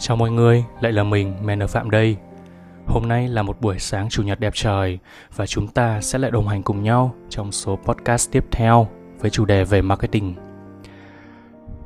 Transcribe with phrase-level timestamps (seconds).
[0.00, 2.16] Chào mọi người, lại là mình, Manner Phạm đây.
[2.86, 4.98] Hôm nay là một buổi sáng chủ nhật đẹp trời
[5.36, 8.88] và chúng ta sẽ lại đồng hành cùng nhau trong số podcast tiếp theo
[9.18, 10.34] với chủ đề về marketing.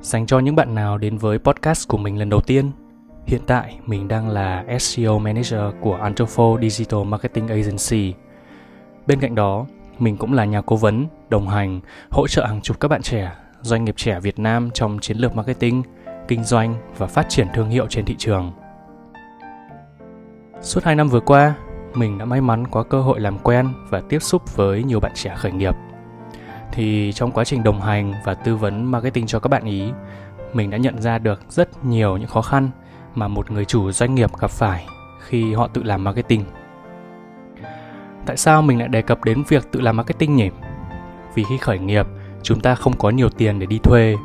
[0.01, 2.71] Dành cho những bạn nào đến với podcast của mình lần đầu tiên,
[3.27, 8.15] hiện tại mình đang là SEO Manager của Antofo Digital Marketing Agency.
[9.07, 9.67] Bên cạnh đó,
[9.99, 13.33] mình cũng là nhà cố vấn, đồng hành, hỗ trợ hàng chục các bạn trẻ,
[13.61, 15.83] doanh nghiệp trẻ Việt Nam trong chiến lược marketing–
[16.29, 18.52] kinh doanh và phát triển thương hiệu trên thị trường.
[20.60, 21.55] Suốt 2 năm vừa qua,
[21.95, 25.12] mình đã may mắn có cơ hội làm quen và tiếp xúc với nhiều bạn
[25.14, 25.74] trẻ khởi nghiệp.
[26.73, 29.92] Thì trong quá trình đồng hành và tư vấn marketing cho các bạn ý,
[30.52, 32.70] mình đã nhận ra được rất nhiều những khó khăn
[33.14, 34.86] mà một người chủ doanh nghiệp gặp phải
[35.20, 36.45] khi họ tự làm marketing.
[38.27, 40.50] Tại sao mình lại đề cập đến việc tự làm marketing nhỉ?
[41.34, 42.06] Vì khi khởi nghiệp,
[42.42, 44.16] chúng ta không có nhiều tiền để đi thuê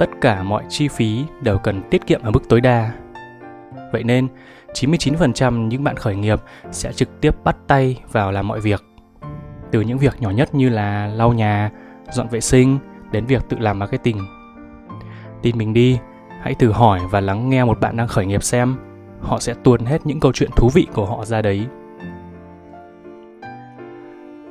[0.00, 2.92] tất cả mọi chi phí đều cần tiết kiệm ở mức tối đa.
[3.92, 4.28] Vậy nên,
[4.74, 8.84] 99% những bạn khởi nghiệp sẽ trực tiếp bắt tay vào làm mọi việc.
[9.70, 11.70] Từ những việc nhỏ nhất như là lau nhà,
[12.10, 12.78] dọn vệ sinh
[13.12, 14.18] đến việc tự làm marketing.
[15.42, 15.98] Tin mình đi,
[16.40, 18.76] hãy thử hỏi và lắng nghe một bạn đang khởi nghiệp xem
[19.20, 21.66] họ sẽ tuôn hết những câu chuyện thú vị của họ ra đấy.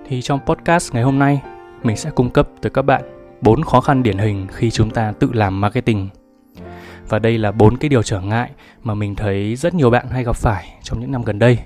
[0.07, 1.41] Thì trong podcast ngày hôm nay,
[1.83, 5.13] mình sẽ cung cấp tới các bạn bốn khó khăn điển hình khi chúng ta
[5.19, 6.09] tự làm marketing.
[7.09, 8.51] Và đây là bốn cái điều trở ngại
[8.83, 11.59] mà mình thấy rất nhiều bạn hay gặp phải trong những năm gần đây.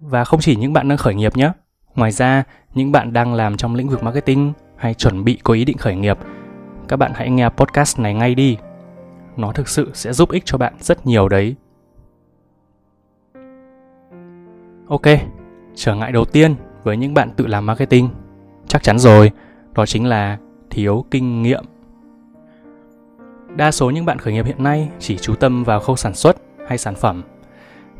[0.00, 1.50] Và không chỉ những bạn đang khởi nghiệp nhé.
[1.94, 5.64] Ngoài ra, những bạn đang làm trong lĩnh vực marketing hay chuẩn bị có ý
[5.64, 6.18] định khởi nghiệp,
[6.88, 8.56] các bạn hãy nghe podcast này ngay đi.
[9.36, 11.54] Nó thực sự sẽ giúp ích cho bạn rất nhiều đấy.
[14.88, 15.02] Ok,
[15.74, 18.08] trở ngại đầu tiên với những bạn tự làm marketing.
[18.68, 19.30] Chắc chắn rồi,
[19.74, 20.38] đó chính là
[20.76, 21.64] thiếu kinh nghiệm.
[23.56, 26.36] Đa số những bạn khởi nghiệp hiện nay chỉ chú tâm vào khâu sản xuất
[26.68, 27.22] hay sản phẩm,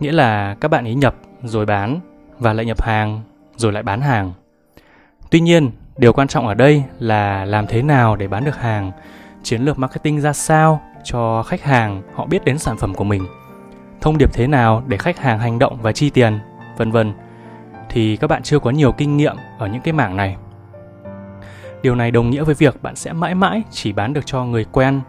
[0.00, 2.00] nghĩa là các bạn ý nhập rồi bán
[2.38, 3.22] và lại nhập hàng
[3.56, 4.32] rồi lại bán hàng.
[5.30, 8.92] Tuy nhiên, điều quan trọng ở đây là làm thế nào để bán được hàng,
[9.42, 13.26] chiến lược marketing ra sao cho khách hàng họ biết đến sản phẩm của mình,
[14.00, 16.38] thông điệp thế nào để khách hàng hành động và chi tiền,
[16.76, 17.12] vân vân.
[17.88, 20.36] Thì các bạn chưa có nhiều kinh nghiệm ở những cái mảng này.
[21.86, 24.64] Điều này đồng nghĩa với việc bạn sẽ mãi mãi chỉ bán được cho người
[24.72, 25.00] quen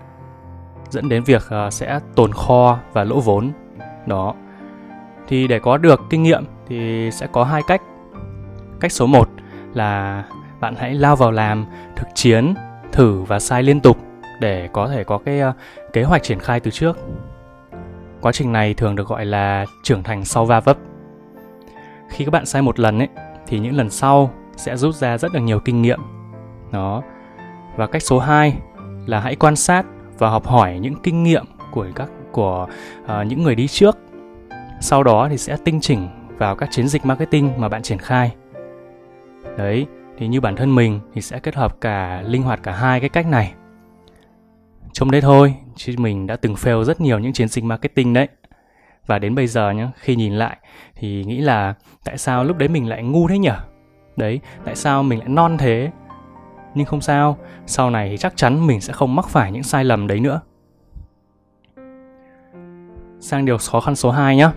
[0.89, 3.51] dẫn đến việc uh, sẽ tồn kho và lỗ vốn.
[4.05, 4.35] Đó.
[5.27, 7.81] Thì để có được kinh nghiệm thì sẽ có hai cách.
[8.79, 9.29] Cách số 1
[9.73, 10.23] là
[10.59, 12.53] bạn hãy lao vào làm thực chiến,
[12.91, 13.97] thử và sai liên tục
[14.39, 15.55] để có thể có cái uh,
[15.93, 16.97] kế hoạch triển khai từ trước.
[18.21, 20.77] Quá trình này thường được gọi là trưởng thành sau va vấp.
[22.09, 23.09] Khi các bạn sai một lần ấy
[23.47, 25.99] thì những lần sau sẽ rút ra rất là nhiều kinh nghiệm
[26.72, 27.03] đó.
[27.75, 28.57] Và cách số 2
[29.05, 29.85] là hãy quan sát
[30.17, 32.67] và học hỏi những kinh nghiệm của các của
[33.03, 33.97] uh, những người đi trước.
[34.81, 36.07] Sau đó thì sẽ tinh chỉnh
[36.38, 38.35] vào các chiến dịch marketing mà bạn triển khai.
[39.57, 39.85] Đấy
[40.17, 43.09] thì như bản thân mình thì sẽ kết hợp cả linh hoạt cả hai cái
[43.09, 43.53] cách này.
[44.94, 48.28] Trong đấy thôi chứ mình đã từng fail rất nhiều những chiến dịch marketing đấy.
[49.07, 50.57] Và đến bây giờ nhá khi nhìn lại
[50.95, 51.73] thì nghĩ là
[52.05, 53.49] tại sao lúc đấy mình lại ngu thế nhỉ
[54.17, 55.91] đấy tại sao mình lại non thế?
[56.77, 59.85] Nhưng không sao, sau này thì chắc chắn mình sẽ không mắc phải những sai
[59.85, 60.41] lầm đấy nữa.
[63.19, 64.49] Sang điều khó khăn số 2 nhé.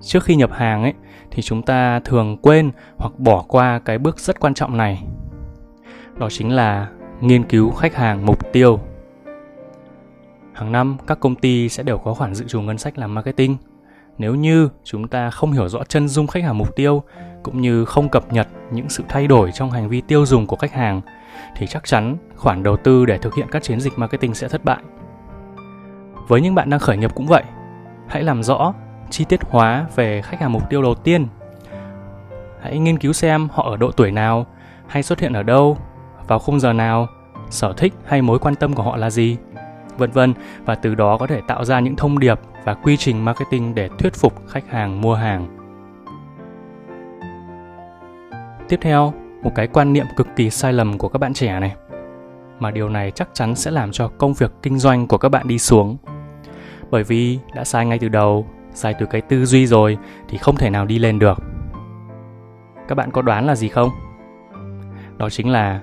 [0.00, 0.94] Trước khi nhập hàng ấy
[1.30, 5.02] thì chúng ta thường quên hoặc bỏ qua cái bước rất quan trọng này.
[6.18, 6.88] Đó chính là
[7.20, 8.80] nghiên cứu khách hàng mục tiêu.
[10.52, 13.56] Hàng năm các công ty sẽ đều có khoản dự trù ngân sách làm marketing.
[14.22, 17.02] Nếu như chúng ta không hiểu rõ chân dung khách hàng mục tiêu
[17.42, 20.56] cũng như không cập nhật những sự thay đổi trong hành vi tiêu dùng của
[20.56, 21.00] khách hàng
[21.56, 24.64] thì chắc chắn khoản đầu tư để thực hiện các chiến dịch marketing sẽ thất
[24.64, 24.78] bại.
[26.28, 27.42] Với những bạn đang khởi nghiệp cũng vậy,
[28.08, 28.74] hãy làm rõ
[29.10, 31.26] chi tiết hóa về khách hàng mục tiêu đầu tiên.
[32.60, 34.46] Hãy nghiên cứu xem họ ở độ tuổi nào,
[34.86, 35.78] hay xuất hiện ở đâu,
[36.28, 37.08] vào khung giờ nào,
[37.50, 39.36] sở thích hay mối quan tâm của họ là gì,
[39.98, 40.34] vân vân
[40.64, 43.88] và từ đó có thể tạo ra những thông điệp và quy trình marketing để
[43.98, 45.58] thuyết phục khách hàng mua hàng.
[48.68, 49.12] Tiếp theo,
[49.42, 51.76] một cái quan niệm cực kỳ sai lầm của các bạn trẻ này.
[52.58, 55.48] Mà điều này chắc chắn sẽ làm cho công việc kinh doanh của các bạn
[55.48, 55.96] đi xuống.
[56.90, 59.98] Bởi vì đã sai ngay từ đầu, sai từ cái tư duy rồi
[60.28, 61.38] thì không thể nào đi lên được.
[62.88, 63.88] Các bạn có đoán là gì không?
[65.16, 65.80] Đó chính là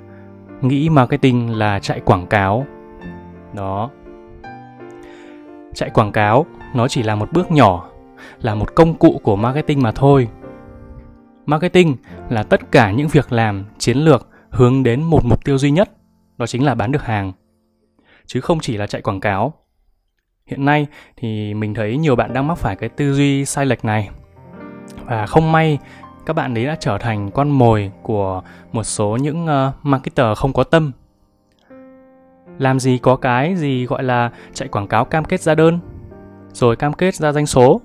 [0.62, 2.66] nghĩ marketing là chạy quảng cáo.
[3.54, 3.90] Đó.
[5.74, 7.90] Chạy quảng cáo nó chỉ là một bước nhỏ,
[8.42, 10.28] là một công cụ của marketing mà thôi
[11.46, 11.96] Marketing
[12.30, 15.92] là tất cả những việc làm chiến lược hướng đến một mục tiêu duy nhất,
[16.38, 17.34] đó chính là bán được hàng.
[18.26, 19.54] Chứ không chỉ là chạy quảng cáo.
[20.46, 20.88] hiện nay
[21.18, 24.10] thì mình thấy nhiều bạn đang mắc phải cái tư duy sai lệch này
[25.06, 25.80] và không may
[26.26, 30.54] các bạn ấy đã trở thành con mồi của một số những uh, marketer không
[30.54, 30.92] có tâm
[32.60, 35.80] làm gì có cái gì gọi là chạy quảng cáo cam kết ra đơn?
[36.54, 37.82] Rồi cam kết ra doanh số.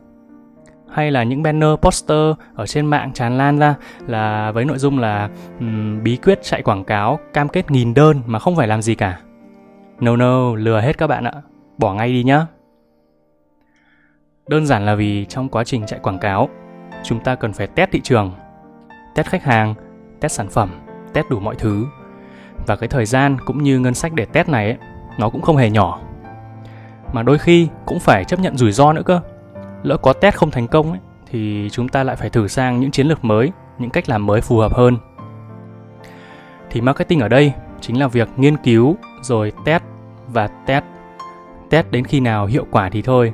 [0.88, 3.75] Hay là những banner poster ở trên mạng tràn lan ra
[4.06, 5.31] là với nội dung là
[5.61, 8.94] um, bí quyết chạy quảng cáo cam kết nghìn đơn mà không phải làm gì
[8.94, 9.21] cả.
[10.00, 11.32] No no lừa hết các bạn ạ.
[11.79, 12.47] Bỏ ngay đi nhá.
[14.49, 16.49] Đơn giản là vì trong quá trình chạy quảng cáo
[17.03, 18.32] chúng ta cần phải test thị trường
[19.15, 19.75] test khách hàng
[20.21, 20.71] test sản phẩm
[21.12, 21.87] test đủ mọi thứ
[22.66, 24.78] và cái thời gian cũng như ngân sách để test này ấy,
[25.19, 26.00] nó cũng không hề nhỏ.
[27.12, 29.20] Mà đôi khi cũng phải chấp nhận rủi ro nữa cơ.
[29.82, 31.00] Lỡ có test không thành công ấy,
[31.31, 34.40] thì chúng ta lại phải thử sang những chiến lược mới những cách làm mới
[34.40, 34.96] phù hợp hơn.
[36.70, 39.82] Thì marketing ở đây chính là việc nghiên cứu rồi test
[40.28, 40.84] và test.
[41.70, 43.32] Test đến khi nào hiệu quả thì thôi.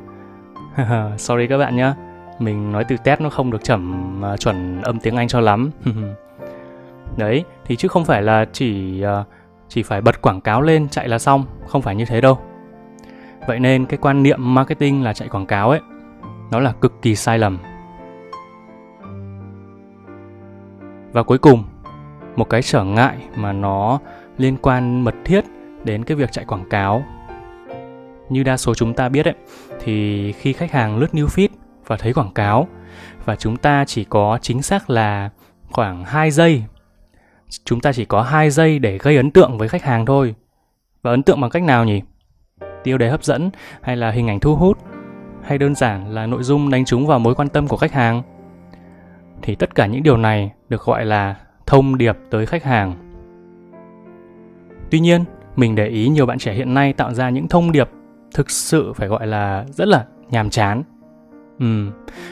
[1.18, 1.92] Sorry các bạn nhé
[2.40, 5.40] mình nói từ test nó không được chuẩn uh, à, chuẩn âm tiếng anh cho
[5.40, 5.70] lắm.
[7.16, 9.24] đấy, thì chứ không phải là chỉ ờ,
[9.68, 12.38] chỉ phải bật quảng cáo lên chạy là xong, không phải như thế đâu.
[13.46, 15.80] Vậy nên cái quan niệm marketing là chạy quảng cáo ấy,
[16.50, 17.58] nó là cực kỳ sai lầm.
[21.12, 21.64] Và cuối cùng,
[22.36, 23.98] một cái trở ngại mà nó
[24.38, 25.44] liên quan mật thiết
[25.84, 27.04] đến cái việc chạy quảng cáo.
[28.28, 29.34] Như đa số chúng ta biết ấy,
[29.80, 31.48] thì khi khách hàng lướt new feed
[31.86, 32.68] và thấy quảng cáo,
[33.24, 35.30] và chúng ta chỉ có chính xác là
[35.70, 36.64] khoảng 2 giây
[37.64, 40.35] chúng ta chỉ có 2 giây để gây ấn tượng với khách hàng thôi.
[41.02, 42.02] Và ấn tượng bằng cách nào nhỉ?
[42.85, 43.50] Tiêu đề hấp dẫn
[43.82, 44.79] hay là hình ảnh thu hút?
[45.43, 48.23] Hay đơn giản là nội dung đánh trúng vào mối quan tâm của khách hàng?
[49.43, 51.37] Thì tất cả những điều này được gọi là
[51.67, 52.94] thông điệp tới khách hàng.
[54.91, 55.25] Tuy nhiên,
[55.56, 57.88] mình để ý nhiều bạn trẻ hiện nay tạo ra những thông điệp
[58.35, 60.82] thực sự phải gọi là rất là nhàm chán.
[61.58, 61.91] Ừ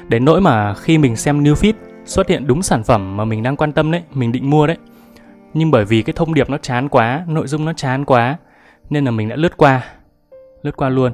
[0.08, 1.72] đến nỗi mà khi mình xem new feed
[2.04, 4.76] xuất hiện đúng sản phẩm mà mình đang quan tâm đấy, mình định mua đấy
[5.58, 8.36] nhưng bởi vì cái thông điệp nó chán quá nội dung nó chán quá
[8.90, 9.84] nên là mình đã lướt qua
[10.62, 11.12] lướt qua luôn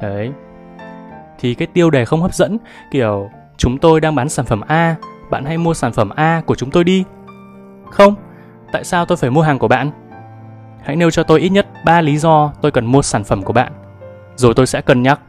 [0.00, 0.32] đấy
[1.38, 2.58] thì cái tiêu đề không hấp dẫn
[2.90, 3.30] kiểu
[3.60, 4.96] chúng tôi đang bán sản phẩm A,
[5.30, 7.04] bạn hãy mua sản phẩm A của chúng tôi đi.
[7.90, 8.14] Không,
[8.72, 9.90] tại sao tôi phải mua hàng của bạn?
[10.82, 13.52] Hãy nêu cho tôi ít nhất 3 lý do tôi cần mua sản phẩm của
[13.52, 13.72] bạn,
[14.36, 15.20] rồi tôi sẽ cân nhắc.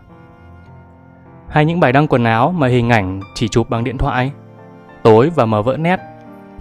[1.49, 4.31] Hay những bài đăng quần áo mà hình ảnh chỉ chụp bằng điện thoại,
[5.03, 5.99] tối và mờ vỡ nét,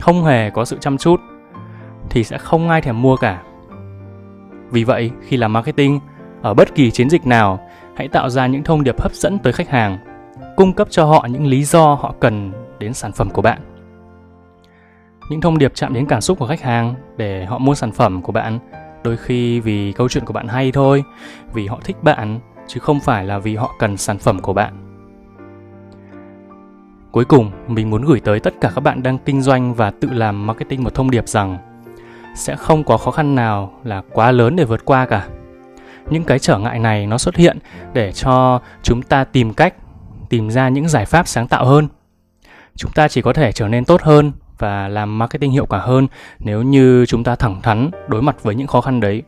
[0.00, 1.20] không hề có sự chăm chút,
[2.10, 3.42] thì sẽ không ai thèm mua cả.
[4.70, 6.00] Vì vậy, khi làm marketing,
[6.42, 7.60] ở bất kỳ chiến dịch nào
[7.96, 9.98] hãy tạo ra những thông điệp hấp dẫn tới khách hàng
[10.56, 13.58] cung cấp cho họ những lý do họ cần đến sản phẩm của bạn
[15.30, 18.22] những thông điệp chạm đến cảm xúc của khách hàng để họ mua sản phẩm
[18.22, 18.58] của bạn
[19.04, 21.04] đôi khi vì câu chuyện của bạn hay thôi
[21.52, 24.72] vì họ thích bạn chứ không phải là vì họ cần sản phẩm của bạn
[27.12, 30.08] cuối cùng mình muốn gửi tới tất cả các bạn đang kinh doanh và tự
[30.12, 31.58] làm marketing một thông điệp rằng
[32.35, 35.29] sẽ không có khó khăn nào là quá lớn để vượt qua cả.
[36.11, 37.59] Những cái trở ngại này nó xuất hiện
[37.93, 39.75] để cho chúng ta tìm cách,
[40.29, 41.88] tìm ra những giải pháp sáng tạo hơn.
[42.77, 46.06] Chúng ta chỉ có thể trở nên tốt hơn và làm marketing hiệu quả hơn
[46.38, 49.23] nếu như chúng ta thẳng thắn đối mặt với những khó khăn đấy.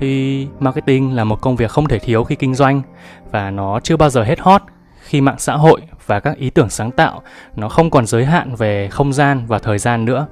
[0.00, 2.82] Thì marketing là một công việc không thể thiếu khi kinh doanh
[3.30, 4.62] và nó chưa bao giờ hết hot
[5.00, 7.22] khi mạng xã hội và các ý tưởng sáng tạo
[7.56, 10.26] nó không còn giới hạn về không gian và thời gian nữa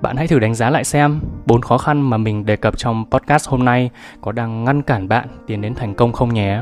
[0.00, 3.04] bạn hãy thử đánh giá lại xem bốn khó khăn mà mình đề cập trong
[3.10, 3.90] podcast hôm nay
[4.20, 6.60] có đang ngăn cản bạn tiến đến thành công không nhé.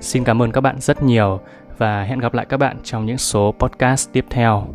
[0.00, 1.40] Xin cảm ơn các bạn rất nhiều
[1.78, 4.66] và hẹn gặp lại các bạn trong những số podcast tiếp theo.